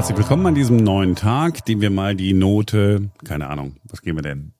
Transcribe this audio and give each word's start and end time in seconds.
Herzlich 0.00 0.16
willkommen 0.16 0.46
an 0.46 0.54
diesem 0.54 0.78
neuen 0.78 1.14
Tag, 1.14 1.66
dem 1.66 1.82
wir 1.82 1.90
mal 1.90 2.16
die 2.16 2.32
Note, 2.32 3.10
keine 3.22 3.48
Ahnung, 3.48 3.76
was 3.84 4.00
geben 4.00 4.16
wir 4.16 4.22
denn? 4.22 4.54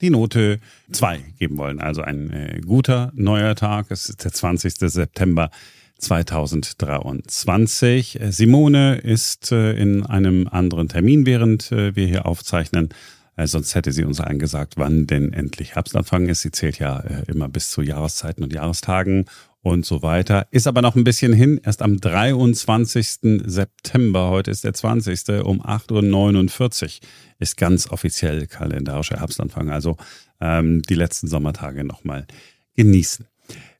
Die 0.00 0.08
Note 0.08 0.58
2 0.90 1.18
geben 1.38 1.58
wollen. 1.58 1.80
Also 1.80 2.00
ein 2.00 2.30
äh, 2.30 2.62
guter 2.64 3.12
neuer 3.14 3.54
Tag. 3.56 3.90
Es 3.90 4.08
ist 4.08 4.24
der 4.24 4.32
20. 4.32 4.78
September 4.78 5.50
2023. 5.98 8.20
Simone 8.30 8.96
ist 8.96 9.52
äh, 9.52 9.74
in 9.74 10.06
einem 10.06 10.48
anderen 10.48 10.88
Termin, 10.88 11.26
während 11.26 11.70
äh, 11.72 11.94
wir 11.94 12.06
hier 12.06 12.24
aufzeichnen. 12.24 12.88
Äh, 13.36 13.46
sonst 13.46 13.74
hätte 13.74 13.92
sie 13.92 14.04
uns 14.04 14.22
angesagt, 14.22 14.78
wann 14.78 15.06
denn 15.06 15.34
endlich 15.34 15.74
Herbstanfang 15.74 16.30
ist. 16.30 16.40
Sie 16.40 16.52
zählt 16.52 16.78
ja 16.78 17.00
äh, 17.00 17.24
immer 17.26 17.50
bis 17.50 17.70
zu 17.70 17.82
Jahreszeiten 17.82 18.42
und 18.42 18.54
Jahrestagen 18.54 19.26
und 19.66 19.84
so 19.84 20.00
weiter. 20.00 20.46
Ist 20.52 20.68
aber 20.68 20.80
noch 20.80 20.94
ein 20.94 21.02
bisschen 21.02 21.32
hin. 21.32 21.60
Erst 21.64 21.82
am 21.82 21.96
23. 21.96 23.40
September, 23.46 24.30
heute 24.30 24.52
ist 24.52 24.62
der 24.62 24.74
20. 24.74 25.44
um 25.44 25.60
8.49 25.60 26.84
Uhr 26.84 27.08
ist 27.40 27.56
ganz 27.56 27.90
offiziell 27.90 28.46
kalendarischer 28.46 29.18
Herbstanfang. 29.18 29.70
Also 29.70 29.96
ähm, 30.40 30.82
die 30.82 30.94
letzten 30.94 31.26
Sommertage 31.26 31.82
nochmal 31.82 32.28
genießen. 32.76 33.26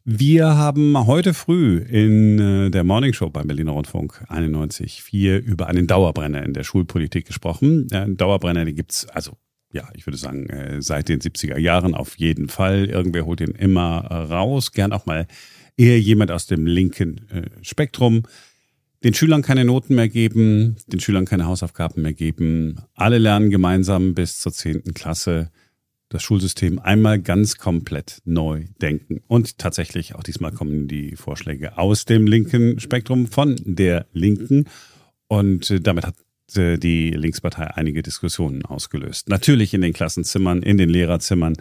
Wir 0.05 0.57
haben 0.57 1.07
heute 1.07 1.35
früh 1.35 1.79
in 1.79 2.39
äh, 2.41 2.71
der 2.71 2.83
Morning 2.83 3.13
Show 3.13 3.31
beim 3.31 3.47
Berliner 3.47 3.73
Rundfunk 3.73 4.25
91.4 4.29 5.39
über 5.39 5.69
einen 5.69 5.87
Dauerbrenner 5.87 6.43
in 6.43 6.53
der 6.53 6.65
Schulpolitik 6.65 7.27
gesprochen. 7.27 7.87
Ein 7.93 8.17
Dauerbrenner, 8.17 8.65
den 8.65 8.75
gibt's 8.75 9.07
also 9.07 9.37
ja, 9.73 9.89
ich 9.95 10.07
würde 10.07 10.17
sagen, 10.17 10.49
äh, 10.49 10.81
seit 10.81 11.09
den 11.09 11.21
70er 11.21 11.59
Jahren 11.59 11.95
auf 11.95 12.17
jeden 12.17 12.49
Fall. 12.49 12.87
Irgendwer 12.87 13.27
holt 13.27 13.41
ihn 13.41 13.51
immer 13.51 14.05
raus, 14.07 14.73
gern 14.73 14.93
auch 14.93 15.07
mal 15.07 15.27
eher 15.77 16.01
jemand 16.01 16.31
aus 16.31 16.47
dem 16.47 16.67
linken 16.67 17.29
äh, 17.31 17.43
Spektrum. 17.63 18.23
Den 19.05 19.15
Schülern 19.15 19.43
keine 19.43 19.65
Noten 19.65 19.95
mehr 19.95 20.09
geben, 20.09 20.77
den 20.87 21.01
Schülern 21.01 21.27
keine 21.27 21.47
Hausaufgaben 21.47 22.03
mehr 22.03 22.15
geben. 22.15 22.81
Alle 22.95 23.19
lernen 23.19 23.51
gemeinsam 23.51 24.15
bis 24.15 24.41
zur 24.41 24.53
10. 24.53 24.95
Klasse 24.95 25.51
das 26.09 26.23
Schulsystem 26.23 26.79
einmal 26.79 27.21
ganz 27.21 27.59
komplett 27.59 28.23
neu 28.25 28.65
denken. 28.81 29.23
Und 29.27 29.59
tatsächlich, 29.59 30.15
auch 30.15 30.23
diesmal 30.23 30.53
kommen 30.53 30.89
die 30.89 31.17
Vorschläge 31.17 31.79
aus 31.79 32.05
dem 32.05 32.27
linken 32.27 32.79
Spektrum 32.79 33.27
von 33.27 33.57
der 33.65 34.07
Linken. 34.13 34.69
Und 35.29 35.71
äh, 35.71 35.81
damit 35.81 36.07
hat 36.07 36.15
äh, 36.57 36.79
die 36.79 37.11
Linkspartei 37.11 37.67
einige 37.75 38.03
Diskussionen 38.03 38.65
ausgelöst. 38.65 39.29
Natürlich 39.29 39.75
in 39.75 39.81
den 39.81 39.93
Klassenzimmern, 39.93 40.63
in 40.63 40.79
den 40.79 40.89
Lehrerzimmern 40.89 41.55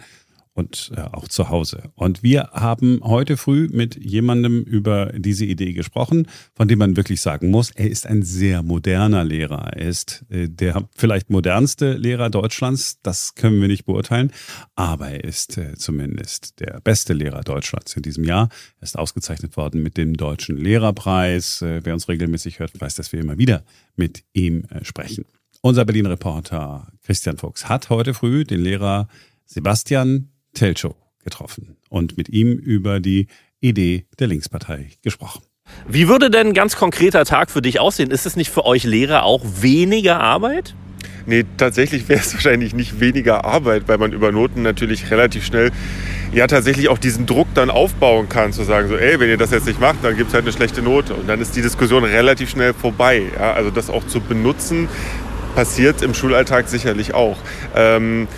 und 0.56 0.90
äh, 0.96 1.00
auch 1.00 1.28
zu 1.28 1.50
Hause. 1.50 1.90
Und 1.94 2.22
wir 2.22 2.48
haben 2.52 3.00
heute 3.04 3.36
früh 3.36 3.68
mit 3.70 4.02
jemandem 4.02 4.62
über 4.62 5.12
diese 5.14 5.44
Idee 5.44 5.74
gesprochen, 5.74 6.26
von 6.54 6.66
dem 6.66 6.78
man 6.78 6.96
wirklich 6.96 7.20
sagen 7.20 7.50
muss, 7.50 7.70
er 7.72 7.90
ist 7.90 8.06
ein 8.06 8.22
sehr 8.22 8.62
moderner 8.62 9.22
Lehrer. 9.22 9.72
Er 9.74 9.86
ist 9.86 10.24
äh, 10.30 10.48
der 10.48 10.88
vielleicht 10.96 11.28
modernste 11.28 11.92
Lehrer 11.92 12.30
Deutschlands, 12.30 12.98
das 13.02 13.34
können 13.34 13.60
wir 13.60 13.68
nicht 13.68 13.84
beurteilen, 13.84 14.32
aber 14.74 15.10
er 15.10 15.24
ist 15.24 15.58
äh, 15.58 15.74
zumindest 15.76 16.58
der 16.60 16.80
beste 16.80 17.12
Lehrer 17.12 17.42
Deutschlands 17.42 17.94
in 17.94 18.02
diesem 18.02 18.24
Jahr. 18.24 18.48
Er 18.80 18.84
ist 18.84 18.98
ausgezeichnet 18.98 19.58
worden 19.58 19.82
mit 19.82 19.98
dem 19.98 20.16
Deutschen 20.16 20.56
Lehrerpreis. 20.56 21.60
Äh, 21.60 21.82
wer 21.84 21.92
uns 21.92 22.08
regelmäßig 22.08 22.60
hört, 22.60 22.80
weiß, 22.80 22.94
dass 22.94 23.12
wir 23.12 23.20
immer 23.20 23.36
wieder 23.36 23.62
mit 23.94 24.24
ihm 24.32 24.64
äh, 24.70 24.82
sprechen. 24.86 25.26
Unser 25.60 25.84
Berlin-Reporter 25.84 26.92
Christian 27.02 27.36
Fuchs 27.36 27.68
hat 27.68 27.90
heute 27.90 28.14
früh 28.14 28.44
den 28.44 28.60
Lehrer 28.60 29.08
Sebastian 29.44 30.30
Telcho 30.56 30.96
getroffen 31.22 31.76
und 31.88 32.16
mit 32.16 32.28
ihm 32.28 32.52
über 32.52 33.00
die 33.00 33.28
Idee 33.60 34.06
der 34.18 34.26
Linkspartei 34.26 34.90
gesprochen. 35.02 35.42
Wie 35.88 36.08
würde 36.08 36.30
denn 36.30 36.48
ein 36.48 36.54
ganz 36.54 36.76
konkreter 36.76 37.24
Tag 37.24 37.50
für 37.50 37.62
dich 37.62 37.80
aussehen? 37.80 38.10
Ist 38.10 38.26
es 38.26 38.36
nicht 38.36 38.50
für 38.50 38.64
euch 38.64 38.84
Lehrer 38.84 39.24
auch 39.24 39.42
weniger 39.60 40.20
Arbeit? 40.20 40.74
Nee, 41.26 41.44
tatsächlich 41.56 42.08
wäre 42.08 42.20
es 42.20 42.32
wahrscheinlich 42.34 42.74
nicht 42.74 43.00
weniger 43.00 43.44
Arbeit, 43.44 43.88
weil 43.88 43.98
man 43.98 44.12
über 44.12 44.30
Noten 44.32 44.62
natürlich 44.62 45.10
relativ 45.10 45.44
schnell 45.44 45.72
ja 46.32 46.46
tatsächlich 46.46 46.88
auch 46.88 46.98
diesen 46.98 47.26
Druck 47.26 47.48
dann 47.54 47.70
aufbauen 47.70 48.28
kann, 48.28 48.52
zu 48.52 48.64
sagen, 48.64 48.88
so, 48.88 48.96
ey, 48.96 49.18
wenn 49.20 49.28
ihr 49.28 49.36
das 49.36 49.50
jetzt 49.50 49.66
nicht 49.66 49.80
macht, 49.80 49.98
dann 50.02 50.16
gibt 50.16 50.28
es 50.28 50.34
halt 50.34 50.44
eine 50.44 50.52
schlechte 50.52 50.82
Note. 50.82 51.14
Und 51.14 51.28
dann 51.28 51.40
ist 51.40 51.56
die 51.56 51.62
Diskussion 51.62 52.04
relativ 52.04 52.50
schnell 52.50 52.74
vorbei. 52.74 53.22
Ja? 53.36 53.52
Also 53.52 53.70
das 53.70 53.90
auch 53.90 54.06
zu 54.06 54.20
benutzen, 54.20 54.88
passiert 55.54 56.02
im 56.02 56.14
Schulalltag 56.14 56.68
sicherlich 56.68 57.14
auch. 57.14 57.38
Ähm, 57.74 58.28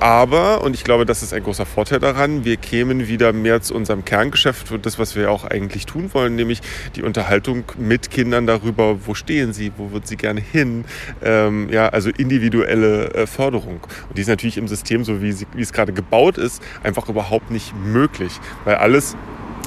aber, 0.00 0.62
und 0.62 0.74
ich 0.74 0.84
glaube, 0.84 1.04
das 1.06 1.22
ist 1.22 1.32
ein 1.32 1.42
großer 1.42 1.66
Vorteil 1.66 1.98
daran, 1.98 2.44
wir 2.44 2.56
kämen 2.56 3.08
wieder 3.08 3.32
mehr 3.32 3.60
zu 3.62 3.74
unserem 3.74 4.04
Kerngeschäft 4.04 4.70
und 4.70 4.86
das, 4.86 4.98
was 4.98 5.16
wir 5.16 5.30
auch 5.30 5.44
eigentlich 5.44 5.86
tun 5.86 6.10
wollen, 6.12 6.36
nämlich 6.36 6.60
die 6.94 7.02
Unterhaltung 7.02 7.64
mit 7.76 8.10
Kindern 8.10 8.46
darüber, 8.46 9.06
wo 9.06 9.14
stehen 9.14 9.52
sie, 9.52 9.72
wo 9.76 9.90
würden 9.90 10.06
sie 10.06 10.16
gerne 10.16 10.40
hin. 10.40 10.84
Ähm, 11.22 11.68
ja, 11.70 11.88
also 11.88 12.10
individuelle 12.10 13.12
äh, 13.14 13.26
Förderung. 13.26 13.80
Und 14.08 14.16
die 14.18 14.22
ist 14.22 14.28
natürlich 14.28 14.56
im 14.56 14.68
System, 14.68 15.04
so 15.04 15.20
wie, 15.20 15.32
sie, 15.32 15.46
wie 15.54 15.62
es 15.62 15.72
gerade 15.72 15.92
gebaut 15.92 16.38
ist, 16.38 16.62
einfach 16.82 17.08
überhaupt 17.08 17.50
nicht 17.50 17.74
möglich, 17.76 18.32
weil 18.64 18.76
alles 18.76 19.16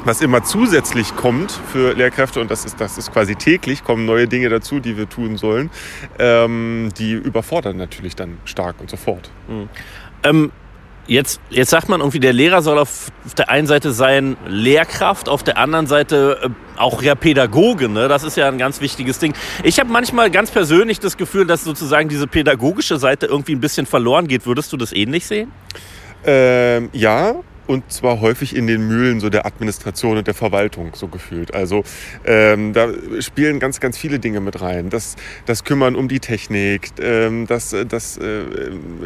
was 0.04 0.22
immer 0.22 0.44
zusätzlich 0.44 1.16
kommt 1.16 1.52
für 1.52 1.94
Lehrkräfte, 1.94 2.40
und 2.40 2.50
das 2.50 2.66
ist, 2.66 2.82
das 2.82 2.98
ist 2.98 3.14
quasi 3.14 3.36
täglich, 3.36 3.84
kommen 3.84 4.06
neue 4.06 4.28
Dinge 4.28 4.50
dazu, 4.50 4.80
die 4.80 4.98
wir 4.98 5.08
tun 5.08 5.38
sollen, 5.38 5.70
ähm, 6.18 6.90
die 6.98 7.12
überfordern 7.12 7.78
natürlich 7.78 8.16
dann 8.16 8.40
stark 8.46 8.80
und 8.80 8.90
sofort. 8.90 9.30
Mhm. 9.48 9.70
Ähm, 10.24 10.52
jetzt, 11.08 11.42
jetzt 11.50 11.70
sagt 11.70 11.90
man 11.90 12.00
irgendwie, 12.00 12.20
der 12.20 12.34
Lehrer 12.34 12.62
soll 12.62 12.78
auf, 12.78 13.12
auf 13.26 13.34
der 13.36 13.50
einen 13.50 13.68
Seite 13.68 13.92
sein 13.92 14.38
Lehrkraft, 14.48 15.30
auf 15.30 15.44
der 15.44 15.58
anderen 15.58 15.88
Seite 15.88 16.40
äh, 16.44 16.50
auch 16.80 17.02
ja 17.02 17.16
Pädagoge. 17.16 17.90
Ne? 17.90 18.08
Das 18.08 18.24
ist 18.24 18.38
ja 18.38 18.48
ein 18.48 18.58
ganz 18.58 18.82
wichtiges 18.82 19.20
Ding. 19.20 19.34
Ich 19.64 19.80
habe 19.80 19.92
manchmal 19.92 20.32
ganz 20.32 20.52
persönlich 20.52 21.00
das 21.00 21.18
Gefühl, 21.18 21.46
dass 21.46 21.64
sozusagen 21.64 22.10
diese 22.10 22.28
pädagogische 22.28 22.98
Seite 22.98 23.26
irgendwie 23.26 23.54
ein 23.54 23.62
bisschen 23.62 23.86
verloren 23.86 24.28
geht. 24.28 24.46
Würdest 24.46 24.72
du 24.74 24.78
das 24.78 24.94
ähnlich 24.94 25.26
sehen? 25.26 25.52
Ähm, 26.24 26.90
ja, 26.94 27.36
und 27.72 27.90
zwar 27.90 28.20
häufig 28.20 28.54
in 28.54 28.68
den 28.68 28.86
Mühlen 28.86 29.22
so 29.22 29.30
der 29.30 29.46
Administration 29.46 30.18
und 30.18 30.28
der 30.28 30.34
Verwaltung 30.34 30.92
so 30.94 31.08
gefühlt. 31.08 31.54
Also 31.54 31.86
ähm, 32.26 32.74
da 32.74 32.90
spielen 33.20 33.60
ganz, 33.62 33.80
ganz 33.80 33.98
viele 33.98 34.20
Dinge 34.20 34.42
mit 34.42 34.62
rein. 34.62 34.90
Das, 34.90 35.16
das 35.46 35.64
Kümmern 35.64 35.96
um 35.96 36.10
die 36.10 36.20
Technik, 36.20 36.90
ähm, 37.00 37.48
das, 37.48 37.74
das 37.88 38.18
äh, 38.18 38.44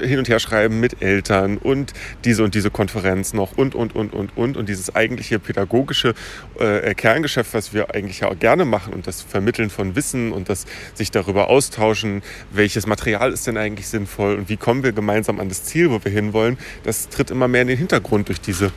Hin- 0.02 0.18
und 0.18 0.28
Herschreiben 0.28 0.80
mit 0.80 1.04
Eltern 1.04 1.58
und 1.58 1.94
diese 2.24 2.44
und 2.44 2.56
diese 2.56 2.72
Konferenz 2.72 3.34
noch 3.34 3.56
und, 3.56 3.76
und, 3.76 3.94
und, 3.96 4.14
und, 4.14 4.36
und. 4.36 4.58
Und 4.58 4.68
dieses 4.68 4.96
eigentliche 4.96 5.38
pädagogische 5.38 6.16
äh, 6.60 6.96
Kerngeschäft, 6.96 7.54
was 7.54 7.72
wir 7.72 7.94
eigentlich 7.94 8.22
ja 8.22 8.30
auch 8.30 8.40
gerne 8.40 8.66
machen 8.66 8.94
und 8.96 9.06
das 9.06 9.22
Vermitteln 9.22 9.70
von 9.70 9.96
Wissen 9.96 10.32
und 10.32 10.50
das 10.50 10.66
sich 10.96 11.12
darüber 11.12 11.50
austauschen, 11.50 12.24
welches 12.50 12.88
Material 12.88 13.32
ist 13.32 13.46
denn 13.46 13.58
eigentlich 13.58 13.88
sinnvoll 13.88 14.34
und 14.34 14.50
wie 14.50 14.58
kommen 14.58 14.82
wir 14.84 14.92
gemeinsam 14.92 15.40
an 15.40 15.50
das 15.50 15.66
Ziel, 15.66 15.92
wo 15.92 16.04
wir 16.04 16.12
hinwollen, 16.12 16.58
das 16.84 17.10
tritt 17.10 17.30
immer 17.30 17.48
mehr 17.48 17.62
in 17.62 17.68
den 17.68 17.78
Hintergrund 17.78 18.30
durch 18.30 18.42
die 18.42 18.55
diese, 18.56 18.72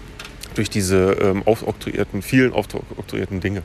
durch 0.54 0.70
diese 0.70 1.12
ähm, 1.20 1.42
aufoktroyierten, 1.44 2.22
vielen 2.22 2.52
aufoktroyierten 2.52 3.40
Dinge. 3.40 3.62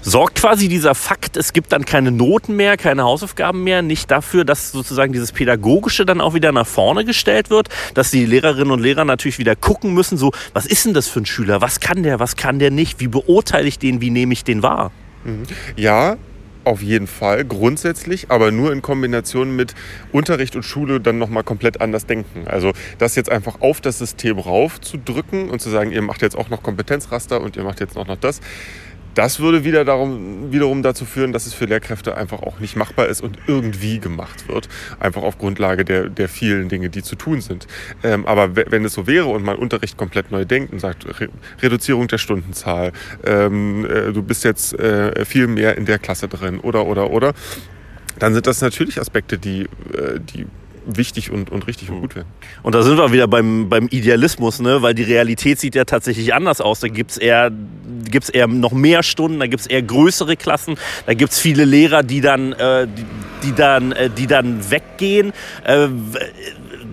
Sorgt 0.00 0.36
quasi 0.36 0.68
dieser 0.68 0.94
Fakt, 0.94 1.36
es 1.36 1.52
gibt 1.52 1.72
dann 1.72 1.84
keine 1.84 2.10
Noten 2.10 2.56
mehr, 2.56 2.76
keine 2.76 3.02
Hausaufgaben 3.02 3.62
mehr, 3.64 3.82
nicht 3.82 4.10
dafür, 4.10 4.44
dass 4.44 4.70
sozusagen 4.72 5.12
dieses 5.12 5.32
Pädagogische 5.32 6.06
dann 6.06 6.20
auch 6.20 6.32
wieder 6.32 6.52
nach 6.52 6.66
vorne 6.66 7.04
gestellt 7.04 7.50
wird, 7.50 7.68
dass 7.92 8.10
die 8.10 8.24
Lehrerinnen 8.24 8.70
und 8.70 8.80
Lehrer 8.80 9.04
natürlich 9.04 9.38
wieder 9.38 9.56
gucken 9.56 9.92
müssen, 9.92 10.16
so, 10.16 10.32
was 10.54 10.64
ist 10.64 10.86
denn 10.86 10.94
das 10.94 11.08
für 11.08 11.20
ein 11.20 11.26
Schüler, 11.26 11.60
was 11.60 11.80
kann 11.80 12.02
der, 12.02 12.20
was 12.20 12.36
kann 12.36 12.58
der 12.58 12.70
nicht, 12.70 13.00
wie 13.00 13.08
beurteile 13.08 13.66
ich 13.66 13.78
den, 13.78 14.00
wie 14.00 14.10
nehme 14.10 14.32
ich 14.32 14.44
den 14.44 14.62
wahr? 14.62 14.92
Mhm. 15.24 15.42
Ja, 15.76 16.16
auf 16.66 16.82
jeden 16.82 17.06
Fall, 17.06 17.44
grundsätzlich, 17.44 18.30
aber 18.30 18.50
nur 18.50 18.72
in 18.72 18.82
Kombination 18.82 19.54
mit 19.54 19.74
Unterricht 20.12 20.56
und 20.56 20.64
Schule 20.64 21.00
dann 21.00 21.18
nochmal 21.18 21.44
komplett 21.44 21.80
anders 21.80 22.06
denken. 22.06 22.46
Also 22.46 22.72
das 22.98 23.14
jetzt 23.14 23.30
einfach 23.30 23.60
auf 23.60 23.80
das 23.80 23.98
System 23.98 24.38
rauf 24.38 24.80
zu 24.80 24.98
drücken 24.98 25.48
und 25.48 25.60
zu 25.60 25.70
sagen, 25.70 25.92
ihr 25.92 26.02
macht 26.02 26.22
jetzt 26.22 26.36
auch 26.36 26.48
noch 26.48 26.62
Kompetenzraster 26.62 27.40
und 27.40 27.56
ihr 27.56 27.62
macht 27.62 27.80
jetzt 27.80 27.96
auch 27.96 28.06
noch 28.06 28.16
das, 28.16 28.40
das 29.16 29.40
würde 29.40 29.64
wieder 29.64 29.84
darum, 29.86 30.52
wiederum 30.52 30.82
dazu 30.82 31.06
führen, 31.06 31.32
dass 31.32 31.46
es 31.46 31.54
für 31.54 31.64
Lehrkräfte 31.64 32.16
einfach 32.16 32.42
auch 32.42 32.60
nicht 32.60 32.76
machbar 32.76 33.06
ist 33.06 33.22
und 33.22 33.38
irgendwie 33.46 33.98
gemacht 33.98 34.46
wird. 34.46 34.68
Einfach 35.00 35.22
auf 35.22 35.38
Grundlage 35.38 35.86
der, 35.86 36.10
der 36.10 36.28
vielen 36.28 36.68
Dinge, 36.68 36.90
die 36.90 37.02
zu 37.02 37.16
tun 37.16 37.40
sind. 37.40 37.66
Ähm, 38.04 38.26
aber 38.26 38.54
wenn 38.56 38.84
es 38.84 38.92
so 38.92 39.06
wäre 39.06 39.26
und 39.26 39.42
man 39.42 39.56
Unterricht 39.56 39.96
komplett 39.96 40.30
neu 40.30 40.44
denkt 40.44 40.72
und 40.72 40.80
sagt, 40.80 41.06
Re 41.20 41.28
Reduzierung 41.62 42.08
der 42.08 42.18
Stundenzahl, 42.18 42.92
ähm, 43.24 43.86
äh, 43.86 44.12
du 44.12 44.22
bist 44.22 44.44
jetzt 44.44 44.78
äh, 44.78 45.24
viel 45.24 45.46
mehr 45.46 45.78
in 45.78 45.86
der 45.86 45.98
Klasse 45.98 46.28
drin 46.28 46.60
oder, 46.60 46.84
oder, 46.86 47.10
oder, 47.10 47.32
dann 48.18 48.34
sind 48.34 48.46
das 48.46 48.60
natürlich 48.60 49.00
Aspekte, 49.00 49.38
die, 49.38 49.62
äh, 49.62 50.20
die 50.20 50.46
wichtig 50.86 51.30
und, 51.30 51.50
und 51.50 51.66
richtig 51.66 51.90
und 51.90 52.00
gut 52.00 52.14
wäre. 52.14 52.26
Und 52.62 52.74
da 52.74 52.82
sind 52.82 52.96
wir 52.96 53.12
wieder 53.12 53.26
beim, 53.26 53.68
beim 53.68 53.88
Idealismus, 53.88 54.60
ne? 54.60 54.82
weil 54.82 54.94
die 54.94 55.02
Realität 55.02 55.58
sieht 55.58 55.74
ja 55.74 55.84
tatsächlich 55.84 56.34
anders 56.34 56.60
aus. 56.60 56.80
Da 56.80 56.88
gibt 56.88 57.12
es 57.12 57.16
eher, 57.18 57.50
gibt's 58.10 58.28
eher 58.28 58.46
noch 58.46 58.72
mehr 58.72 59.02
Stunden, 59.02 59.40
da 59.40 59.46
gibt 59.46 59.62
es 59.62 59.66
eher 59.66 59.82
größere 59.82 60.36
Klassen, 60.36 60.76
da 61.06 61.14
gibt 61.14 61.32
es 61.32 61.38
viele 61.38 61.64
Lehrer, 61.64 62.02
die 62.02 62.20
dann, 62.20 62.52
äh, 62.52 62.86
die, 62.86 63.04
die, 63.42 63.54
dann, 63.54 63.92
äh, 63.92 64.10
die 64.10 64.26
dann 64.26 64.70
weggehen. 64.70 65.32
Äh, 65.64 65.88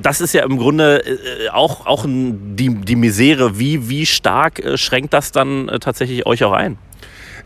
das 0.02 0.22
ist 0.22 0.34
ja 0.34 0.44
im 0.44 0.58
Grunde 0.58 1.06
äh, 1.06 1.50
auch, 1.50 1.86
auch 1.86 2.06
die, 2.08 2.76
die 2.76 2.96
Misere. 2.96 3.58
Wie, 3.58 3.90
wie 3.90 4.06
stark 4.06 4.60
äh, 4.60 4.78
schränkt 4.78 5.14
das 5.14 5.32
dann 5.32 5.70
äh, 5.70 5.80
tatsächlich 5.80 6.26
euch 6.26 6.44
auch 6.44 6.52
ein? 6.52 6.78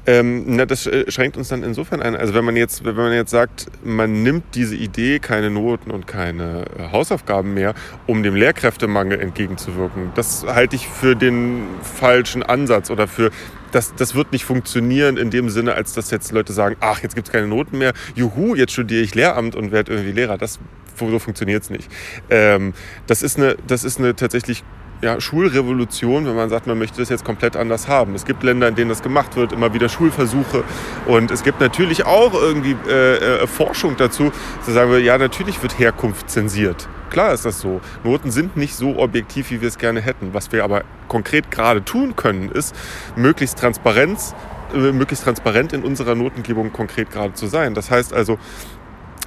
Ähm, 0.07 0.55
na, 0.55 0.65
das 0.65 0.87
äh, 0.87 1.11
schränkt 1.11 1.35
uns 1.35 1.49
dann 1.49 1.63
insofern 1.63 2.01
ein. 2.01 2.15
Also 2.15 2.33
wenn 2.33 2.45
man 2.45 2.55
jetzt, 2.55 2.85
wenn 2.85 2.95
man 2.95 3.11
jetzt 3.11 3.29
sagt, 3.29 3.67
man 3.83 4.23
nimmt 4.23 4.55
diese 4.55 4.75
Idee, 4.75 5.19
keine 5.19 5.49
Noten 5.49 5.91
und 5.91 6.07
keine 6.07 6.63
äh, 6.79 6.91
Hausaufgaben 6.93 7.53
mehr, 7.53 7.75
um 8.07 8.23
dem 8.23 8.33
Lehrkräftemangel 8.33 9.19
entgegenzuwirken, 9.19 10.11
das 10.15 10.45
halte 10.47 10.77
ich 10.77 10.87
für 10.87 11.17
den 11.17 11.63
falschen 11.81 12.41
Ansatz 12.41 12.89
oder 12.89 13.09
für 13.09 13.31
das, 13.71 13.95
das 13.95 14.15
wird 14.15 14.31
nicht 14.31 14.45
funktionieren 14.45 15.17
in 15.17 15.29
dem 15.29 15.49
Sinne, 15.49 15.73
als 15.73 15.93
dass 15.93 16.09
jetzt 16.09 16.31
Leute 16.31 16.53
sagen, 16.53 16.77
ach, 16.79 17.03
jetzt 17.03 17.15
gibt 17.15 17.27
es 17.27 17.33
keine 17.33 17.47
Noten 17.47 17.77
mehr, 17.77 17.91
juhu, 18.15 18.55
jetzt 18.55 18.71
studiere 18.71 19.03
ich 19.03 19.13
Lehramt 19.13 19.55
und 19.55 19.73
werde 19.73 19.91
irgendwie 19.91 20.13
Lehrer. 20.13 20.37
Das, 20.37 20.57
so 20.97 21.19
funktioniert 21.19 21.63
es 21.63 21.69
nicht. 21.69 21.91
Ähm, 22.29 22.73
das, 23.07 23.21
ist 23.23 23.37
eine, 23.37 23.57
das 23.67 23.83
ist 23.83 23.99
eine 23.99 24.15
tatsächlich 24.15 24.63
ja, 25.01 25.21
Schulrevolution, 25.21 26.25
wenn 26.25 26.35
man 26.35 26.49
sagt, 26.49 26.67
man 26.67 26.77
möchte 26.77 26.99
das 26.99 27.09
jetzt 27.09 27.23
komplett 27.23 27.55
anders 27.55 27.87
haben. 27.87 28.15
Es 28.15 28.25
gibt 28.25 28.43
Länder, 28.43 28.67
in 28.67 28.75
denen 28.75 28.89
das 28.89 29.03
gemacht 29.03 29.35
wird, 29.35 29.53
immer 29.53 29.73
wieder 29.73 29.89
Schulversuche. 29.89 30.63
Und 31.05 31.29
es 31.29 31.43
gibt 31.43 31.59
natürlich 31.59 32.05
auch 32.05 32.33
irgendwie 32.33 32.75
äh, 32.87 33.43
äh, 33.43 33.47
Forschung 33.47 33.95
dazu, 33.97 34.31
zu 34.63 34.71
sagen, 34.71 35.03
ja, 35.03 35.17
natürlich 35.17 35.61
wird 35.61 35.77
Herkunft 35.77 36.29
zensiert. 36.29 36.89
Klar 37.09 37.33
ist 37.33 37.45
das 37.45 37.59
so. 37.59 37.79
Noten 38.03 38.31
sind 38.31 38.57
nicht 38.57 38.75
so 38.75 38.97
objektiv, 38.97 39.51
wie 39.51 39.61
wir 39.61 39.67
es 39.67 39.77
gerne 39.77 40.01
hätten. 40.01 40.33
Was 40.33 40.51
wir 40.51 40.63
aber 40.63 40.83
konkret 41.07 41.51
gerade 41.51 41.83
tun 41.83 42.15
können, 42.15 42.49
ist, 42.49 42.75
möglichst 43.15 43.59
Transparenz, 43.59 44.33
äh, 44.73 44.91
möglichst 44.91 45.23
transparent 45.23 45.73
in 45.73 45.83
unserer 45.83 46.15
Notengebung 46.15 46.73
konkret 46.73 47.11
gerade 47.11 47.33
zu 47.33 47.45
sein. 47.47 47.75
Das 47.75 47.91
heißt 47.91 48.13
also, 48.13 48.39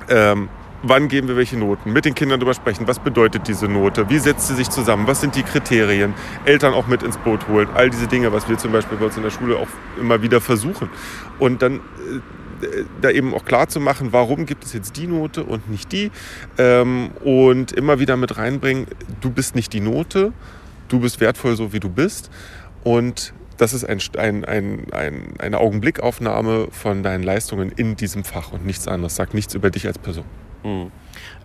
ähm, 0.09 0.49
wann 0.83 1.09
geben 1.09 1.29
wir 1.29 1.37
welche 1.37 1.59
Noten, 1.59 1.93
mit 1.93 2.05
den 2.05 2.15
Kindern 2.15 2.41
darüber 2.41 2.55
sprechen, 2.55 2.89
was 2.89 2.99
bedeutet 2.99 3.49
diese 3.49 3.69
Note, 3.69 4.09
wie 4.09 4.19
setzt 4.19 4.49
sie 4.49 4.55
sich 4.55 4.71
zusammen, 4.71 5.07
was 5.07 5.21
sind 5.21 5.35
die 5.35 5.43
Kriterien, 5.43 6.15
Eltern 6.45 6.75
auch 6.75 6.87
mit 6.87 7.03
ins 7.03 7.19
Boot 7.19 7.49
holen, 7.49 7.69
all 7.75 7.91
diese 7.91 8.07
Dinge, 8.07 8.33
was 8.33 8.49
wir 8.49 8.59
zum 8.59 8.73
Beispiel 8.73 8.99
bei 8.99 9.07
uns 9.07 9.17
in 9.17 9.23
der 9.23 9.31
Schule 9.31 9.57
auch 9.57 9.69
immer 9.99 10.23
wieder 10.23 10.41
versuchen. 10.41 10.89
Und 11.39 11.63
dann 11.63 11.77
äh, 11.77 12.85
da 13.01 13.11
eben 13.11 13.35
auch 13.35 13.45
klar 13.45 13.69
zu 13.69 13.81
machen, 13.81 14.13
warum 14.13 14.47
gibt 14.47 14.65
es 14.65 14.73
jetzt 14.73 14.97
die 14.97 15.07
Note 15.07 15.45
und 15.45 15.71
nicht 15.71 15.93
die? 15.93 16.11
Ähm, 16.59 17.11
und 17.25 17.73
immer 17.73 17.99
wieder 17.99 18.17
mit 18.17 18.37
reinbringen, 18.37 18.87
du 19.21 19.31
bist 19.31 19.55
nicht 19.55 19.73
die 19.73 19.81
Note, 19.81 20.33
du 20.89 21.01
bist 21.01 21.21
wertvoll 21.21 21.57
so 21.57 21.73
wie 21.73 21.81
du 21.81 21.89
bist. 21.89 22.31
Und 22.83 23.35
das 23.57 23.75
ist 23.75 23.85
ein, 23.85 24.01
ein, 24.17 24.45
ein, 24.45 24.87
ein, 24.93 25.35
eine 25.39 25.59
Augenblickaufnahme 25.59 26.69
von 26.71 27.03
deinen 27.03 27.23
Leistungen 27.23 27.71
in 27.71 27.97
diesem 27.97 28.25
Fach 28.25 28.53
und 28.53 28.65
nichts 28.65 28.89
anderes. 28.89 29.17
Sagt 29.17 29.35
nichts 29.35 29.55
über 29.55 29.71
dich 29.71 29.87
als 29.87 29.99
Person. 29.99 30.25
Mhm. 30.63 30.91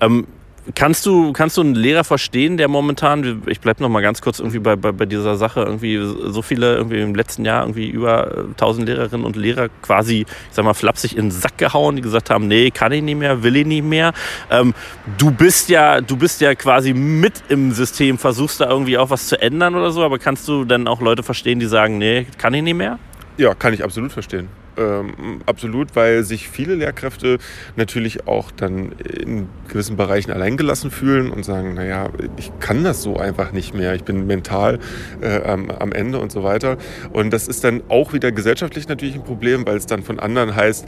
Ähm, 0.01 0.27
kannst 0.73 1.05
du, 1.05 1.31
kannst 1.33 1.57
du 1.57 1.61
einen 1.61 1.75
Lehrer 1.75 2.03
verstehen, 2.03 2.57
der 2.57 2.67
momentan, 2.67 3.43
ich 3.45 3.59
bleibe 3.59 3.83
noch 3.83 3.89
mal 3.89 4.01
ganz 4.01 4.21
kurz 4.21 4.39
irgendwie 4.39 4.59
bei, 4.59 4.75
bei, 4.75 4.91
bei 4.91 5.05
dieser 5.05 5.35
Sache, 5.35 5.61
irgendwie 5.61 5.99
so 6.31 6.41
viele, 6.41 6.75
irgendwie 6.75 7.01
im 7.01 7.13
letzten 7.13 7.45
Jahr 7.45 7.63
irgendwie 7.63 7.87
über 7.87 8.45
1000 8.51 8.87
Lehrerinnen 8.87 9.25
und 9.25 9.35
Lehrer 9.35 9.69
quasi, 9.81 10.21
ich 10.21 10.27
sag 10.51 10.65
mal, 10.65 10.73
flapsig 10.73 11.17
in 11.17 11.25
den 11.25 11.31
Sack 11.31 11.57
gehauen, 11.57 11.97
die 11.97 12.01
gesagt 12.01 12.29
haben, 12.29 12.47
nee, 12.47 12.71
kann 12.71 12.91
ich 12.91 13.03
nicht 13.03 13.17
mehr, 13.17 13.43
will 13.43 13.55
ich 13.55 13.65
nicht 13.65 13.83
mehr. 13.83 14.13
Ähm, 14.49 14.73
du 15.17 15.31
bist 15.31 15.69
ja, 15.69 16.01
du 16.01 16.17
bist 16.17 16.41
ja 16.41 16.55
quasi 16.55 16.93
mit 16.93 17.43
im 17.49 17.71
System, 17.71 18.17
versuchst 18.17 18.61
da 18.61 18.69
irgendwie 18.69 18.97
auch 18.97 19.09
was 19.09 19.27
zu 19.27 19.39
ändern 19.39 19.75
oder 19.75 19.91
so, 19.91 20.03
aber 20.03 20.17
kannst 20.17 20.47
du 20.47 20.65
dann 20.65 20.87
auch 20.87 21.01
Leute 21.01 21.21
verstehen, 21.21 21.59
die 21.59 21.67
sagen, 21.67 21.97
nee, 21.97 22.25
kann 22.37 22.53
ich 22.53 22.63
nicht 22.63 22.75
mehr? 22.75 22.97
Ja, 23.37 23.53
kann 23.53 23.73
ich 23.73 23.83
absolut 23.83 24.11
verstehen. 24.11 24.47
Ähm, 24.77 25.41
absolut, 25.45 25.95
weil 25.95 26.23
sich 26.23 26.49
viele 26.49 26.75
Lehrkräfte 26.75 27.37
natürlich 27.75 28.27
auch 28.27 28.51
dann 28.51 28.91
in 28.93 29.47
gewissen 29.67 29.95
Bereichen 29.95 30.31
alleingelassen 30.31 30.91
fühlen 30.91 31.31
und 31.31 31.43
sagen, 31.43 31.73
naja, 31.75 32.09
ich 32.37 32.51
kann 32.59 32.83
das 32.83 33.01
so 33.01 33.17
einfach 33.17 33.51
nicht 33.51 33.73
mehr, 33.73 33.95
ich 33.95 34.03
bin 34.03 34.27
mental 34.27 34.79
äh, 35.21 35.41
am, 35.43 35.69
am, 35.69 35.91
Ende 35.91 36.19
und 36.19 36.31
so 36.31 36.43
weiter. 36.43 36.77
Und 37.13 37.31
das 37.31 37.47
ist 37.47 37.63
dann 37.63 37.83
auch 37.89 38.13
wieder 38.13 38.31
gesellschaftlich 38.31 38.87
natürlich 38.87 39.15
ein 39.15 39.23
Problem, 39.23 39.65
weil 39.65 39.77
es 39.77 39.85
dann 39.85 40.03
von 40.03 40.19
anderen 40.19 40.55
heißt, 40.55 40.85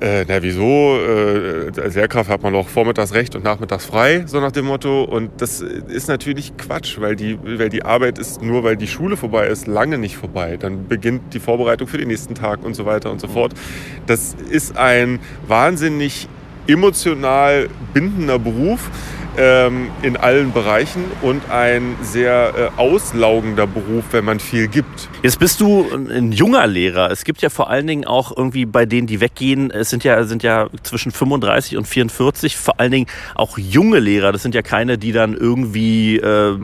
äh, 0.00 0.24
na 0.28 0.42
wieso, 0.42 0.98
äh, 0.98 1.72
als 1.80 1.94
Lehrkraft 1.94 2.28
hat 2.28 2.42
man 2.42 2.52
doch 2.52 2.68
vormittags 2.68 3.14
recht 3.14 3.34
und 3.34 3.44
nachmittags 3.44 3.86
frei, 3.86 4.24
so 4.26 4.40
nach 4.40 4.52
dem 4.52 4.66
Motto. 4.66 5.04
Und 5.04 5.40
das 5.40 5.60
ist 5.60 6.08
natürlich 6.08 6.56
Quatsch, 6.56 7.00
weil 7.00 7.16
die, 7.16 7.38
weil 7.42 7.70
die 7.70 7.82
Arbeit 7.82 8.18
ist 8.18 8.42
nur, 8.42 8.62
weil 8.62 8.76
die 8.76 8.88
Schule 8.88 9.16
vorbei 9.16 9.46
ist, 9.46 9.66
lange 9.66 9.98
nicht 9.98 10.16
vorbei. 10.16 10.56
Dann 10.58 10.86
beginnt 10.86 11.32
die 11.34 11.40
Vorbereitung 11.40 11.88
für 11.88 11.98
den 11.98 12.08
nächsten 12.08 12.34
Tag 12.34 12.64
und 12.64 12.74
so 12.74 12.84
weiter 12.84 13.10
und 13.16 13.20
so 13.20 13.28
fort. 13.28 13.52
Das 14.06 14.36
ist 14.50 14.76
ein 14.76 15.20
wahnsinnig 15.46 16.28
emotional 16.68 17.68
bindender 17.94 18.38
Beruf 18.38 18.90
ähm, 19.38 19.90
in 20.02 20.16
allen 20.16 20.52
Bereichen 20.52 21.04
und 21.22 21.50
ein 21.50 21.96
sehr 22.02 22.72
äh, 22.76 22.80
auslaugender 22.80 23.66
Beruf, 23.66 24.04
wenn 24.12 24.24
man 24.24 24.40
viel 24.40 24.68
gibt. 24.68 25.08
Jetzt 25.22 25.38
bist 25.38 25.60
du 25.60 25.86
ein 25.92 26.32
junger 26.32 26.66
Lehrer. 26.66 27.10
Es 27.10 27.24
gibt 27.24 27.42
ja 27.42 27.50
vor 27.50 27.68
allen 27.68 27.86
Dingen 27.86 28.06
auch 28.06 28.34
irgendwie 28.36 28.64
bei 28.66 28.86
denen, 28.86 29.06
die 29.06 29.20
weggehen, 29.20 29.70
es 29.70 29.90
sind 29.90 30.04
ja, 30.04 30.24
sind 30.24 30.42
ja 30.42 30.68
zwischen 30.82 31.12
35 31.12 31.76
und 31.76 31.86
44 31.86 32.56
vor 32.56 32.80
allen 32.80 32.92
Dingen 32.92 33.06
auch 33.34 33.58
junge 33.58 33.98
Lehrer. 33.98 34.32
Das 34.32 34.42
sind 34.42 34.54
ja 34.54 34.62
keine, 34.62 34.98
die 34.98 35.12
dann 35.12 35.34
irgendwie 35.34 36.16
äh, 36.16 36.58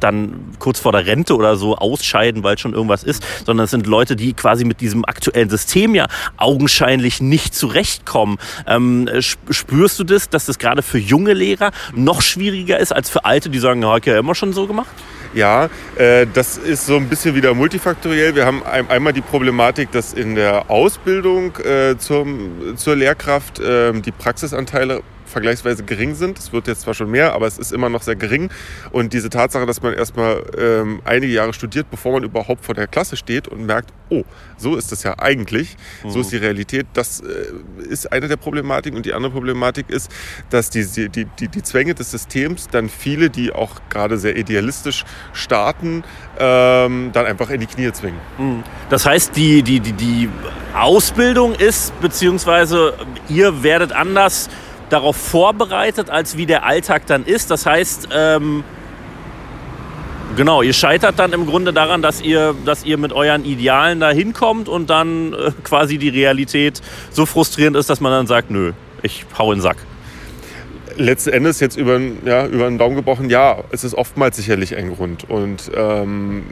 dann 0.00 0.54
kurz 0.58 0.80
vor 0.80 0.92
der 0.92 1.06
Rente 1.06 1.36
oder 1.36 1.56
so 1.56 1.76
ausscheiden, 1.76 2.42
weil 2.42 2.58
schon 2.58 2.74
irgendwas 2.74 3.04
ist, 3.04 3.22
sondern 3.44 3.64
es 3.64 3.70
sind 3.70 3.86
Leute, 3.86 4.16
die 4.16 4.32
quasi 4.32 4.64
mit 4.64 4.80
diesem 4.80 5.04
aktuellen 5.04 5.50
System 5.50 5.94
ja 5.94 6.06
augenscheinlich 6.36 7.20
nicht 7.20 7.54
zurechtkommen. 7.54 8.38
Ähm, 8.66 9.08
spürst 9.50 9.98
du 9.98 10.04
das, 10.04 10.28
dass 10.28 10.46
das 10.46 10.58
gerade 10.58 10.82
für 10.82 10.98
junge 10.98 11.32
Lehrer 11.32 11.70
noch 11.94 12.22
schwieriger 12.22 12.78
ist 12.78 12.92
als 12.92 13.10
für 13.10 13.24
Alte, 13.24 13.50
die 13.50 13.58
sagen, 13.58 13.82
ja, 13.82 13.96
ich 13.96 14.06
ja 14.06 14.18
immer 14.18 14.34
schon 14.34 14.52
so 14.52 14.66
gemacht? 14.66 14.88
Ja, 15.34 15.68
äh, 15.96 16.26
das 16.32 16.56
ist 16.56 16.86
so 16.86 16.96
ein 16.96 17.08
bisschen 17.08 17.34
wieder 17.34 17.52
multifaktoriell. 17.54 18.34
Wir 18.34 18.46
haben 18.46 18.62
ein, 18.64 18.88
einmal 18.90 19.12
die 19.12 19.20
Problematik, 19.20 19.92
dass 19.92 20.14
in 20.14 20.34
der 20.34 20.70
Ausbildung 20.70 21.56
äh, 21.58 21.96
zum, 21.98 22.76
zur 22.76 22.96
Lehrkraft 22.96 23.60
äh, 23.60 23.92
die 23.92 24.12
Praxisanteile 24.12 25.02
vergleichsweise 25.28 25.84
gering 25.84 26.14
sind. 26.14 26.38
Es 26.38 26.52
wird 26.52 26.66
jetzt 26.66 26.82
zwar 26.82 26.94
schon 26.94 27.10
mehr, 27.10 27.32
aber 27.32 27.46
es 27.46 27.58
ist 27.58 27.72
immer 27.72 27.88
noch 27.88 28.02
sehr 28.02 28.16
gering. 28.16 28.50
Und 28.90 29.12
diese 29.12 29.30
Tatsache, 29.30 29.66
dass 29.66 29.82
man 29.82 29.94
erstmal 29.94 30.42
ähm, 30.56 31.00
einige 31.04 31.32
Jahre 31.32 31.52
studiert, 31.52 31.90
bevor 31.90 32.12
man 32.12 32.24
überhaupt 32.24 32.64
vor 32.64 32.74
der 32.74 32.86
Klasse 32.86 33.16
steht 33.16 33.48
und 33.48 33.66
merkt, 33.66 33.92
oh, 34.10 34.24
so 34.56 34.76
ist 34.76 34.92
es 34.92 35.02
ja 35.02 35.18
eigentlich, 35.18 35.76
mhm. 36.02 36.10
so 36.10 36.20
ist 36.20 36.32
die 36.32 36.36
Realität, 36.36 36.86
das 36.94 37.20
äh, 37.20 37.52
ist 37.88 38.12
eine 38.12 38.28
der 38.28 38.36
Problematiken. 38.36 38.96
Und 38.96 39.06
die 39.06 39.12
andere 39.12 39.32
Problematik 39.32 39.90
ist, 39.90 40.10
dass 40.50 40.70
die, 40.70 40.84
die, 41.08 41.26
die, 41.26 41.48
die 41.48 41.62
Zwänge 41.62 41.94
des 41.94 42.10
Systems 42.10 42.68
dann 42.68 42.88
viele, 42.88 43.30
die 43.30 43.52
auch 43.52 43.80
gerade 43.88 44.18
sehr 44.18 44.36
idealistisch 44.36 45.04
starten, 45.32 46.04
ähm, 46.38 47.10
dann 47.12 47.26
einfach 47.26 47.50
in 47.50 47.60
die 47.60 47.66
Knie 47.66 47.92
zwingen. 47.92 48.20
Mhm. 48.38 48.62
Das 48.90 49.06
heißt, 49.06 49.36
die, 49.36 49.62
die, 49.62 49.80
die, 49.80 49.92
die 49.92 50.28
Ausbildung 50.74 51.54
ist, 51.54 51.98
beziehungsweise 52.00 52.94
ihr 53.28 53.62
werdet 53.62 53.92
anders 53.92 54.48
darauf 54.90 55.16
vorbereitet, 55.16 56.10
als 56.10 56.36
wie 56.36 56.46
der 56.46 56.64
Alltag 56.64 57.06
dann 57.06 57.24
ist. 57.24 57.50
Das 57.50 57.66
heißt, 57.66 58.08
ähm, 58.12 58.64
genau, 60.36 60.62
ihr 60.62 60.72
scheitert 60.72 61.18
dann 61.18 61.32
im 61.32 61.46
Grunde 61.46 61.72
daran, 61.72 62.02
dass 62.02 62.20
ihr, 62.20 62.54
dass 62.64 62.84
ihr 62.84 62.98
mit 62.98 63.12
euren 63.12 63.44
Idealen 63.44 64.00
da 64.00 64.10
hinkommt 64.10 64.68
und 64.68 64.90
dann 64.90 65.32
äh, 65.32 65.52
quasi 65.62 65.98
die 65.98 66.08
Realität 66.08 66.80
so 67.10 67.26
frustrierend 67.26 67.76
ist, 67.76 67.90
dass 67.90 68.00
man 68.00 68.12
dann 68.12 68.26
sagt, 68.26 68.50
nö, 68.50 68.72
ich 69.02 69.26
hau 69.38 69.52
in 69.52 69.58
den 69.58 69.62
Sack 69.62 69.76
letzten 70.98 71.30
Endes 71.30 71.60
jetzt 71.60 71.76
über, 71.76 72.00
ja, 72.24 72.46
über 72.46 72.68
den 72.68 72.78
Daumen 72.78 72.96
gebrochen, 72.96 73.30
ja, 73.30 73.62
es 73.70 73.84
ist 73.84 73.94
oftmals 73.94 74.36
sicherlich 74.36 74.76
ein 74.76 74.94
Grund. 74.94 75.28
Und 75.28 75.70
ähm, 75.74 76.42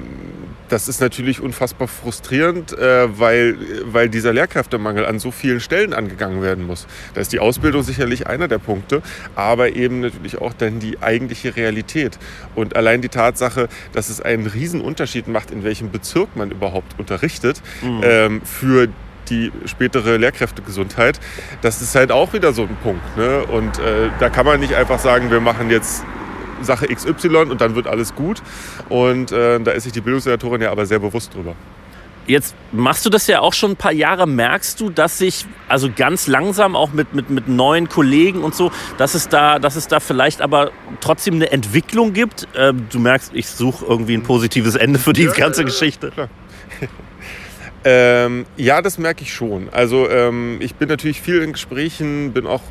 das 0.68 0.88
ist 0.88 1.00
natürlich 1.00 1.40
unfassbar 1.40 1.88
frustrierend, 1.88 2.76
äh, 2.76 3.18
weil, 3.18 3.56
weil 3.85 4.08
dieser 4.08 4.32
Lehrkräftemangel 4.32 5.06
an 5.06 5.18
so 5.18 5.30
vielen 5.30 5.61
Stellen 5.61 5.92
angegangen 5.92 6.42
werden 6.42 6.66
muss. 6.66 6.87
Da 7.14 7.20
ist 7.20 7.32
die 7.32 7.40
Ausbildung 7.40 7.82
sicherlich 7.82 8.26
einer 8.26 8.49
der 8.49 8.58
Punkte, 8.58 9.02
aber 9.35 9.75
eben 9.75 10.00
natürlich 10.00 10.38
auch 10.38 10.52
dann 10.52 10.80
die 10.80 11.02
eigentliche 11.02 11.56
Realität. 11.56 12.18
Und 12.54 12.76
allein 12.76 13.02
die 13.02 13.08
Tatsache, 13.08 13.68
dass 13.92 14.08
es 14.08 14.20
einen 14.20 14.46
riesen 14.46 14.80
Unterschied 14.80 15.28
macht, 15.28 15.50
in 15.50 15.64
welchem 15.64 15.90
Bezirk 15.90 16.37
man 16.37 16.50
überhaupt 16.50 16.99
unterrichtet, 16.99 17.62
mhm. 17.82 18.00
ähm, 18.02 18.42
für 18.42 18.88
die 19.28 19.52
spätere 19.64 20.16
Lehrkräftegesundheit, 20.18 21.18
das 21.61 21.82
ist 21.82 21.94
halt 21.94 22.12
auch 22.12 22.32
wieder 22.32 22.52
so 22.52 22.62
ein 22.62 22.76
Punkt. 22.82 23.16
Ne? 23.16 23.44
Und 23.44 23.78
äh, 23.78 24.11
da 24.20 24.28
kann 24.30 24.46
man 24.46 24.61
nicht 24.61 24.75
einfach 24.75 25.00
sagen, 25.00 25.30
wir 25.30 25.40
machen 25.40 25.70
jetzt 25.70 26.04
Sache 26.62 26.86
XY 26.86 27.36
und 27.50 27.60
dann 27.60 27.75
wird 27.75 27.86
alles 27.86 28.14
gut. 28.14 28.42
Und 28.88 29.32
äh, 29.32 29.60
da 29.60 29.72
ist 29.72 29.84
sich 29.84 29.92
die 29.92 30.00
Bildungssenatorin 30.00 30.62
ja 30.62 30.70
aber 30.70 30.86
sehr 30.86 30.98
bewusst 30.98 31.34
drüber. 31.34 31.54
Jetzt 32.26 32.56
machst 32.72 33.06
du 33.06 33.10
das 33.10 33.28
ja 33.28 33.40
auch 33.40 33.52
schon 33.52 33.72
ein 33.72 33.76
paar 33.76 33.92
Jahre. 33.92 34.26
Merkst 34.26 34.80
du, 34.80 34.90
dass 34.90 35.18
sich 35.18 35.46
also 35.68 35.88
ganz 35.94 36.26
langsam 36.26 36.75
auch 36.75 36.92
mit, 36.92 37.14
mit, 37.14 37.30
mit 37.30 37.46
neuen 37.46 37.88
Kollegen 37.88 38.42
und 38.42 38.54
so, 38.54 38.72
dass 38.98 39.14
es 39.14 39.28
da, 39.28 39.60
dass 39.60 39.76
es 39.76 39.86
da 39.86 40.00
vielleicht 40.00 40.42
aber 40.42 40.72
trotzdem 41.00 41.34
eine 41.34 41.52
Entwicklung 41.52 42.12
gibt? 42.12 42.48
Ähm, 42.56 42.86
du 42.90 42.98
merkst, 42.98 43.30
ich 43.32 43.46
suche 43.46 43.84
irgendwie 43.86 44.14
ein 44.14 44.25
positives 44.25 44.75
Ende 44.75 44.98
für 44.98 45.12
die 45.12 45.25
ja, 45.25 45.32
ganze 45.32 45.60
ja, 45.60 45.66
Geschichte. 45.66 46.10
Klar. 46.10 46.28
Ähm, 47.88 48.47
ja, 48.57 48.83
das 48.83 48.99
merke 48.99 49.23
ich 49.23 49.33
schon. 49.33 49.69
Also 49.71 50.11
ähm, 50.11 50.57
ich 50.59 50.75
bin 50.75 50.88
natürlich 50.88 51.23
viel 51.23 51.40
in 51.40 51.52
Gesprächen, 51.52 52.33
bin 52.33 52.45
auch 52.45 52.62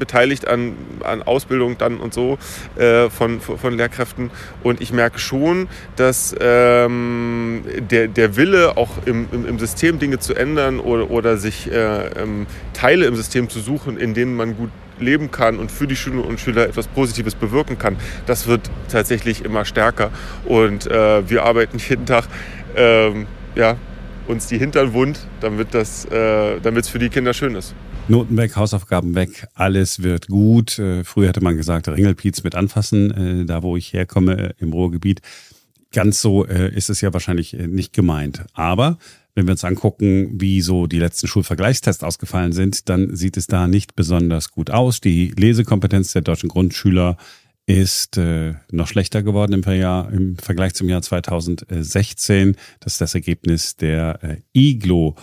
beteiligt 0.00 0.48
an, 0.48 0.74
an 1.04 1.22
Ausbildung 1.22 1.78
dann 1.78 1.98
und 1.98 2.12
so 2.12 2.38
äh, 2.74 3.08
von, 3.08 3.40
von 3.40 3.76
Lehrkräften 3.76 4.32
und 4.64 4.80
ich 4.80 4.92
merke 4.92 5.20
schon, 5.20 5.68
dass 5.94 6.34
ähm, 6.40 7.62
der, 7.88 8.08
der 8.08 8.34
Wille 8.34 8.76
auch 8.76 8.90
im, 9.04 9.28
im, 9.30 9.46
im, 9.46 9.60
System 9.60 10.00
Dinge 10.00 10.18
zu 10.18 10.34
ändern 10.34 10.80
oder, 10.80 11.08
oder 11.08 11.36
sich 11.36 11.70
äh, 11.70 12.08
ähm, 12.20 12.48
Teile 12.72 13.06
im 13.06 13.14
System 13.14 13.48
zu 13.48 13.60
suchen, 13.60 13.96
in 13.96 14.12
denen 14.12 14.34
man 14.34 14.56
gut 14.56 14.70
leben 14.98 15.30
kann 15.30 15.60
und 15.60 15.70
für 15.70 15.86
die 15.86 15.94
Schülerinnen 15.94 16.28
und 16.28 16.40
Schüler 16.40 16.68
etwas 16.68 16.88
Positives 16.88 17.36
bewirken 17.36 17.78
kann, 17.78 17.96
das 18.26 18.48
wird 18.48 18.68
tatsächlich 18.90 19.44
immer 19.44 19.64
stärker. 19.64 20.10
Und 20.46 20.88
äh, 20.88 21.30
wir 21.30 21.44
arbeiten 21.44 21.78
jeden 21.88 22.06
Tag 22.06 22.24
ähm, 22.74 23.28
ja, 23.54 23.76
uns 24.28 24.46
die 24.46 24.58
Hintern 24.58 24.92
wund, 24.92 25.26
damit 25.40 25.74
es 25.74 26.04
äh, 26.06 26.82
für 26.82 26.98
die 26.98 27.08
Kinder 27.08 27.34
schön 27.34 27.54
ist. 27.54 27.74
Noten 28.08 28.36
weg, 28.36 28.56
Hausaufgaben 28.56 29.14
weg, 29.14 29.46
alles 29.54 30.02
wird 30.02 30.28
gut. 30.28 30.78
Äh, 30.78 31.04
früher 31.04 31.28
hätte 31.28 31.42
man 31.42 31.56
gesagt, 31.56 31.88
Ringelpiez 31.88 32.42
mit 32.42 32.54
anfassen, 32.54 33.42
äh, 33.42 33.44
da 33.46 33.62
wo 33.62 33.76
ich 33.76 33.92
herkomme 33.92 34.50
äh, 34.50 34.54
im 34.58 34.72
Ruhrgebiet. 34.72 35.20
Ganz 35.92 36.20
so 36.20 36.44
äh, 36.46 36.74
ist 36.74 36.90
es 36.90 37.00
ja 37.00 37.12
wahrscheinlich 37.12 37.54
äh, 37.54 37.66
nicht 37.66 37.92
gemeint. 37.92 38.44
Aber 38.52 38.98
wenn 39.34 39.46
wir 39.46 39.52
uns 39.52 39.64
angucken, 39.64 40.40
wie 40.40 40.60
so 40.60 40.86
die 40.86 40.98
letzten 40.98 41.26
Schulvergleichstests 41.26 42.04
ausgefallen 42.04 42.52
sind, 42.52 42.88
dann 42.88 43.16
sieht 43.16 43.36
es 43.36 43.46
da 43.46 43.66
nicht 43.66 43.96
besonders 43.96 44.50
gut 44.50 44.70
aus. 44.70 45.00
Die 45.00 45.32
Lesekompetenz 45.36 46.12
der 46.12 46.22
deutschen 46.22 46.48
Grundschüler 46.48 47.16
ist 47.66 48.18
äh, 48.18 48.54
noch 48.70 48.88
schlechter 48.88 49.22
geworden 49.22 49.52
im, 49.52 49.62
Jahr, 49.72 50.12
im 50.12 50.36
Vergleich 50.36 50.74
zum 50.74 50.88
Jahr 50.88 51.02
2016. 51.02 52.56
Das 52.80 52.94
ist 52.94 53.00
das 53.00 53.14
Ergebnis 53.14 53.76
der 53.76 54.18
äh, 54.22 54.36
IGLO 54.52 55.16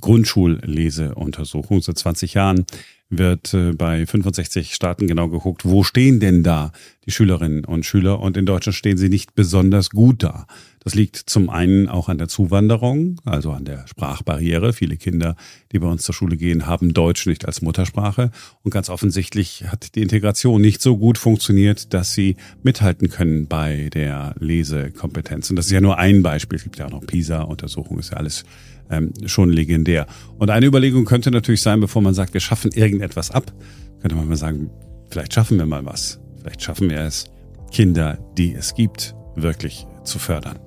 Grundschulleseuntersuchung. 0.00 1.80
Seit 1.80 1.98
20 1.98 2.34
Jahren 2.34 2.66
wird 3.08 3.54
äh, 3.54 3.72
bei 3.72 4.04
65 4.04 4.74
Staaten 4.74 5.06
genau 5.06 5.28
geguckt, 5.28 5.64
wo 5.64 5.84
stehen 5.84 6.20
denn 6.20 6.42
da 6.42 6.72
die 7.06 7.12
Schülerinnen 7.12 7.64
und 7.64 7.86
Schüler? 7.86 8.20
Und 8.20 8.36
in 8.36 8.46
Deutschland 8.46 8.74
stehen 8.74 8.98
sie 8.98 9.08
nicht 9.08 9.34
besonders 9.34 9.90
gut 9.90 10.22
da. 10.22 10.46
Das 10.86 10.94
liegt 10.94 11.16
zum 11.16 11.50
einen 11.50 11.88
auch 11.88 12.08
an 12.08 12.18
der 12.18 12.28
Zuwanderung, 12.28 13.20
also 13.24 13.50
an 13.50 13.64
der 13.64 13.86
Sprachbarriere. 13.88 14.72
Viele 14.72 14.96
Kinder, 14.96 15.34
die 15.72 15.80
bei 15.80 15.88
uns 15.88 16.04
zur 16.04 16.14
Schule 16.14 16.36
gehen, 16.36 16.66
haben 16.66 16.94
Deutsch 16.94 17.26
nicht 17.26 17.44
als 17.44 17.60
Muttersprache. 17.60 18.30
Und 18.62 18.70
ganz 18.70 18.88
offensichtlich 18.88 19.64
hat 19.66 19.96
die 19.96 20.02
Integration 20.02 20.60
nicht 20.60 20.80
so 20.80 20.96
gut 20.96 21.18
funktioniert, 21.18 21.92
dass 21.92 22.12
sie 22.12 22.36
mithalten 22.62 23.10
können 23.10 23.48
bei 23.48 23.88
der 23.92 24.36
Lesekompetenz. 24.38 25.50
Und 25.50 25.56
das 25.56 25.66
ist 25.66 25.72
ja 25.72 25.80
nur 25.80 25.98
ein 25.98 26.22
Beispiel. 26.22 26.56
Es 26.56 26.62
gibt 26.62 26.78
ja 26.78 26.86
auch 26.86 26.90
noch 26.90 27.04
PISA-Untersuchungen, 27.04 27.98
ist 27.98 28.12
ja 28.12 28.18
alles 28.18 28.44
ähm, 28.90 29.12
schon 29.26 29.50
legendär. 29.50 30.06
Und 30.38 30.50
eine 30.50 30.66
Überlegung 30.66 31.04
könnte 31.04 31.30
natürlich 31.30 31.62
sein, 31.62 31.80
bevor 31.80 32.02
man 32.02 32.14
sagt, 32.14 32.34
wir 32.34 32.40
schaffen 32.40 32.70
irgendetwas 32.72 33.30
ab, 33.30 33.52
könnte 34.00 34.16
man 34.16 34.28
mal 34.28 34.36
sagen, 34.36 34.70
vielleicht 35.10 35.34
schaffen 35.34 35.58
wir 35.58 35.66
mal 35.66 35.84
was. 35.84 36.20
Vielleicht 36.40 36.62
schaffen 36.62 36.90
wir 36.90 37.00
es, 37.00 37.26
Kinder, 37.72 38.18
die 38.38 38.54
es 38.54 38.74
gibt, 38.74 39.14
wirklich 39.34 39.86
zu 40.04 40.18
fördern. 40.18 40.58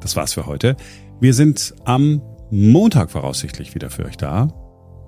Das 0.00 0.16
war's 0.16 0.34
für 0.34 0.46
heute. 0.46 0.76
Wir 1.20 1.34
sind 1.34 1.74
am 1.84 2.20
Montag 2.50 3.10
voraussichtlich 3.10 3.74
wieder 3.74 3.88
für 3.90 4.04
euch 4.04 4.16
da. 4.16 4.48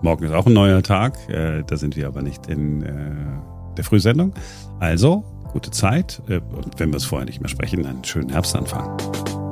Morgen 0.00 0.24
ist 0.24 0.32
auch 0.32 0.46
ein 0.46 0.52
neuer 0.52 0.82
Tag. 0.82 1.16
Äh, 1.28 1.62
da 1.66 1.76
sind 1.76 1.96
wir 1.96 2.06
aber 2.06 2.22
nicht 2.22 2.46
in 2.46 2.82
äh, 2.82 2.92
der 3.76 3.84
Frühsendung. 3.84 4.34
Also, 4.78 5.24
gute 5.52 5.70
Zeit. 5.70 6.22
Äh, 6.28 6.38
und 6.38 6.78
wenn 6.78 6.90
wir 6.90 6.96
es 6.96 7.04
vorher 7.04 7.26
nicht 7.26 7.40
mehr 7.40 7.48
sprechen, 7.48 7.84
einen 7.84 8.04
schönen 8.04 8.30
Herbstanfang. 8.30 9.43